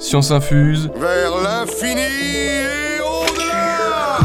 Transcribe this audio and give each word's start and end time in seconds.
Science 0.00 0.30
infuse. 0.30 0.90
Vers 0.96 1.42
l'infini 1.42 2.00
et 2.00 3.00
au-delà 3.02 4.18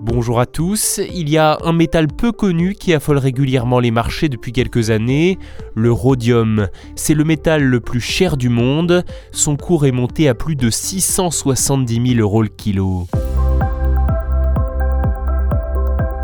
Bonjour 0.00 0.38
à 0.38 0.46
tous, 0.46 1.00
il 1.12 1.28
y 1.28 1.36
a 1.36 1.58
un 1.64 1.72
métal 1.72 2.06
peu 2.06 2.30
connu 2.30 2.74
qui 2.74 2.94
affole 2.94 3.18
régulièrement 3.18 3.80
les 3.80 3.90
marchés 3.90 4.28
depuis 4.28 4.52
quelques 4.52 4.90
années, 4.90 5.36
le 5.74 5.90
rhodium. 5.90 6.68
C'est 6.94 7.14
le 7.14 7.24
métal 7.24 7.64
le 7.64 7.80
plus 7.80 8.00
cher 8.00 8.36
du 8.36 8.50
monde, 8.50 9.04
son 9.32 9.56
cours 9.56 9.84
est 9.84 9.92
monté 9.92 10.28
à 10.28 10.34
plus 10.34 10.54
de 10.54 10.70
670 10.70 12.14
000 12.14 12.20
euros 12.20 12.42
le 12.42 12.48
kilo. 12.48 13.08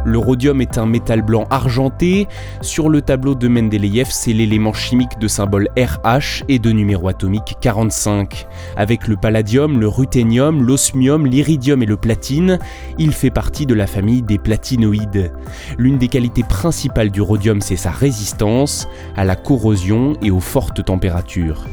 Le 0.05 0.19
rhodium 0.19 0.61
est 0.61 0.79
un 0.79 0.87
métal 0.87 1.23
blanc 1.23 1.45
argenté. 1.51 2.29
Sur 2.61 2.89
le 2.89 3.03
tableau 3.03 3.35
de 3.35 3.49
Mendeleïev, 3.49 4.09
c'est 4.11 4.33
l'élément 4.33 4.73
chimique 4.73 5.19
de 5.19 5.29
symbole 5.29 5.69
RH 5.77 6.45
et 6.49 6.59
de 6.59 6.71
numéro 6.71 7.09
atomique 7.09 7.57
45. 7.61 8.47
Avec 8.77 9.09
le 9.09 9.17
palladium, 9.17 9.81
le 9.81 9.89
ruthénium, 9.89 10.63
l'osmium, 10.63 11.27
l'iridium 11.27 11.83
et 11.83 11.87
le 11.87 11.97
platine, 11.97 12.59
il 12.99 13.13
fait 13.13 13.31
partie 13.31 13.67
de 13.67 13.75
la 13.75 13.87
famille 13.87 14.23
des 14.23 14.39
platinoïdes. 14.39 15.33
L'une 15.79 15.99
des 15.99 16.09
qualités 16.09 16.45
principales 16.45 17.11
du 17.11 17.21
rhodium, 17.21 17.61
c'est 17.61 17.77
sa 17.77 17.91
résistance 17.91 18.89
à 19.17 19.25
la 19.25 19.37
corrosion 19.37 20.15
et 20.23 20.31
aux 20.31 20.41
fortes 20.41 20.85
températures. 20.85 21.67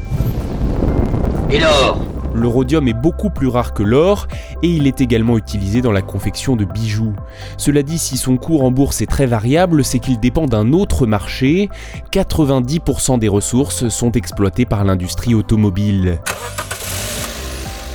Et 1.50 1.58
l'or? 1.58 2.11
Le 2.34 2.48
rhodium 2.48 2.88
est 2.88 2.94
beaucoup 2.94 3.30
plus 3.30 3.48
rare 3.48 3.74
que 3.74 3.82
l'or 3.82 4.28
et 4.62 4.68
il 4.68 4.86
est 4.86 5.00
également 5.00 5.36
utilisé 5.36 5.82
dans 5.82 5.92
la 5.92 6.02
confection 6.02 6.56
de 6.56 6.64
bijoux. 6.64 7.14
Cela 7.56 7.82
dit, 7.82 7.98
si 7.98 8.16
son 8.16 8.36
cours 8.36 8.64
en 8.64 8.70
bourse 8.70 9.00
est 9.00 9.06
très 9.06 9.26
variable, 9.26 9.84
c'est 9.84 9.98
qu'il 9.98 10.18
dépend 10.20 10.46
d'un 10.46 10.72
autre 10.72 11.06
marché. 11.06 11.68
90% 12.12 13.18
des 13.18 13.28
ressources 13.28 13.88
sont 13.88 14.12
exploitées 14.12 14.66
par 14.66 14.84
l'industrie 14.84 15.34
automobile. 15.34 16.20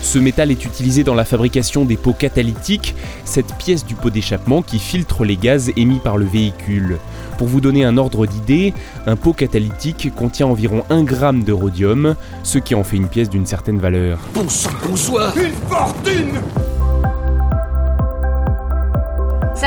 Ce 0.08 0.19
métal 0.19 0.52
est 0.52 0.63
utilisé 0.63 1.03
dans 1.03 1.16
la 1.16 1.25
fabrication 1.25 1.83
des 1.83 1.97
pots 1.97 2.13
catalytiques, 2.13 2.95
cette 3.25 3.53
pièce 3.55 3.86
du 3.86 3.94
pot 3.94 4.09
d'échappement 4.09 4.61
qui 4.61 4.80
filtre 4.80 5.25
les 5.25 5.36
gaz 5.36 5.69
émis 5.75 5.99
par 5.99 6.16
le 6.16 6.23
véhicule. 6.23 6.97
Pour 7.38 7.47
vous 7.47 7.59
donner 7.59 7.83
un 7.83 7.97
ordre 7.97 8.25
d'idée, 8.25 8.73
un 9.05 9.17
pot 9.17 9.33
catalytique 9.33 10.16
contient 10.16 10.47
environ 10.47 10.86
1 10.89 11.05
g 11.05 11.44
de 11.45 11.52
rhodium, 11.52 12.16
ce 12.44 12.58
qui 12.58 12.73
en 12.73 12.86
fait 12.86 12.95
une 12.95 13.09
pièce 13.09 13.30
d'une 13.30 13.45
certaine 13.45 13.80
valeur. 13.80 14.19
Bon 14.33 14.47
sang, 14.47 14.69
bonsoir 14.88 15.33
Une 15.38 15.52
fortune 15.69 16.39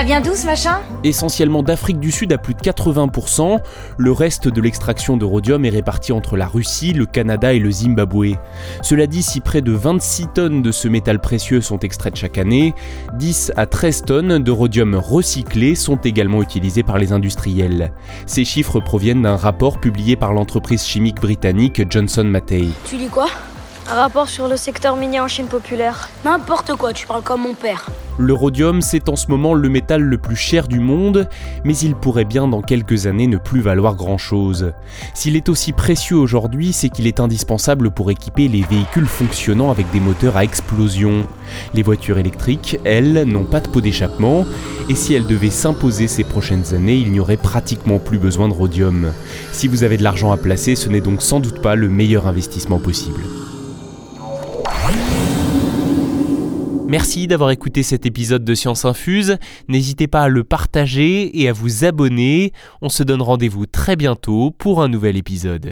Ça 0.00 0.06
vient 0.06 0.22
d'où 0.22 0.34
ce 0.34 0.46
machin? 0.46 0.80
Essentiellement 1.04 1.62
d'Afrique 1.62 2.00
du 2.00 2.10
Sud 2.10 2.32
à 2.32 2.38
plus 2.38 2.54
de 2.54 2.60
80%, 2.60 3.60
le 3.98 4.12
reste 4.12 4.48
de 4.48 4.62
l'extraction 4.62 5.18
de 5.18 5.26
rhodium 5.26 5.62
est 5.66 5.68
réparti 5.68 6.12
entre 6.12 6.38
la 6.38 6.46
Russie, 6.46 6.94
le 6.94 7.04
Canada 7.04 7.52
et 7.52 7.58
le 7.58 7.70
Zimbabwe. 7.70 8.38
Cela 8.80 9.06
dit, 9.06 9.22
si 9.22 9.40
près 9.40 9.60
de 9.60 9.72
26 9.72 10.28
tonnes 10.28 10.62
de 10.62 10.72
ce 10.72 10.88
métal 10.88 11.20
précieux 11.20 11.60
sont 11.60 11.80
extraites 11.80 12.16
chaque 12.16 12.38
année, 12.38 12.74
10 13.18 13.52
à 13.58 13.66
13 13.66 14.04
tonnes 14.06 14.38
de 14.38 14.50
rhodium 14.50 14.94
recyclé 14.94 15.74
sont 15.74 15.96
également 15.96 16.40
utilisées 16.40 16.82
par 16.82 16.96
les 16.96 17.12
industriels. 17.12 17.92
Ces 18.24 18.46
chiffres 18.46 18.80
proviennent 18.80 19.20
d'un 19.20 19.36
rapport 19.36 19.80
publié 19.80 20.16
par 20.16 20.32
l'entreprise 20.32 20.82
chimique 20.82 21.20
britannique 21.20 21.82
Johnson 21.92 22.24
Matthey. 22.24 22.68
Tu 22.86 22.96
lis 22.96 23.08
quoi? 23.08 23.26
Un 23.90 23.96
rapport 23.96 24.30
sur 24.30 24.48
le 24.48 24.56
secteur 24.56 24.96
minier 24.96 25.20
en 25.20 25.28
Chine 25.28 25.48
populaire. 25.48 26.08
N'importe 26.24 26.74
quoi, 26.76 26.94
tu 26.94 27.06
parles 27.06 27.22
comme 27.22 27.42
mon 27.42 27.52
père. 27.52 27.90
Le 28.20 28.34
rhodium, 28.34 28.82
c'est 28.82 29.08
en 29.08 29.16
ce 29.16 29.28
moment 29.28 29.54
le 29.54 29.70
métal 29.70 30.02
le 30.02 30.18
plus 30.18 30.36
cher 30.36 30.68
du 30.68 30.78
monde, 30.78 31.26
mais 31.64 31.74
il 31.78 31.94
pourrait 31.94 32.26
bien 32.26 32.46
dans 32.46 32.60
quelques 32.60 33.06
années 33.06 33.26
ne 33.26 33.38
plus 33.38 33.62
valoir 33.62 33.96
grand-chose. 33.96 34.74
S'il 35.14 35.36
est 35.36 35.48
aussi 35.48 35.72
précieux 35.72 36.18
aujourd'hui, 36.18 36.74
c'est 36.74 36.90
qu'il 36.90 37.06
est 37.06 37.18
indispensable 37.18 37.90
pour 37.90 38.10
équiper 38.10 38.46
les 38.46 38.60
véhicules 38.60 39.06
fonctionnant 39.06 39.70
avec 39.70 39.90
des 39.90 40.00
moteurs 40.00 40.36
à 40.36 40.44
explosion. 40.44 41.26
Les 41.72 41.82
voitures 41.82 42.18
électriques, 42.18 42.78
elles, 42.84 43.24
n'ont 43.24 43.46
pas 43.46 43.60
de 43.60 43.68
pot 43.68 43.80
d'échappement, 43.80 44.44
et 44.90 44.94
si 44.94 45.14
elles 45.14 45.26
devaient 45.26 45.48
s'imposer 45.48 46.06
ces 46.06 46.24
prochaines 46.24 46.74
années, 46.74 46.96
il 46.96 47.12
n'y 47.12 47.20
aurait 47.20 47.38
pratiquement 47.38 47.98
plus 47.98 48.18
besoin 48.18 48.48
de 48.48 48.54
rhodium. 48.54 49.12
Si 49.52 49.66
vous 49.66 49.82
avez 49.82 49.96
de 49.96 50.02
l'argent 50.02 50.30
à 50.30 50.36
placer, 50.36 50.76
ce 50.76 50.90
n'est 50.90 51.00
donc 51.00 51.22
sans 51.22 51.40
doute 51.40 51.62
pas 51.62 51.74
le 51.74 51.88
meilleur 51.88 52.26
investissement 52.26 52.80
possible. 52.80 53.22
Merci 56.90 57.28
d'avoir 57.28 57.52
écouté 57.52 57.84
cet 57.84 58.04
épisode 58.04 58.42
de 58.42 58.52
Science 58.52 58.84
Infuse. 58.84 59.38
N'hésitez 59.68 60.08
pas 60.08 60.22
à 60.22 60.28
le 60.28 60.42
partager 60.42 61.40
et 61.40 61.48
à 61.48 61.52
vous 61.52 61.84
abonner. 61.84 62.52
On 62.82 62.88
se 62.88 63.04
donne 63.04 63.22
rendez-vous 63.22 63.66
très 63.66 63.94
bientôt 63.94 64.50
pour 64.50 64.82
un 64.82 64.88
nouvel 64.88 65.16
épisode. 65.16 65.70